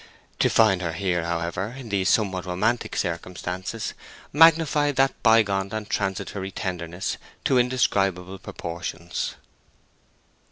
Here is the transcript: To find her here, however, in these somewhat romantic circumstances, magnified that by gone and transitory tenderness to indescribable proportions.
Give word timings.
To 0.39 0.49
find 0.49 0.81
her 0.81 0.93
here, 0.93 1.25
however, 1.25 1.75
in 1.77 1.89
these 1.89 2.09
somewhat 2.09 2.47
romantic 2.47 2.95
circumstances, 2.95 3.93
magnified 4.33 4.95
that 4.95 5.13
by 5.21 5.43
gone 5.43 5.69
and 5.73 5.87
transitory 5.87 6.49
tenderness 6.49 7.17
to 7.45 7.59
indescribable 7.59 8.39
proportions. 8.39 9.35